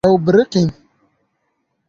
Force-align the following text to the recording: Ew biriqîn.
Ew 0.07 0.15
biriqîn. 0.25 0.69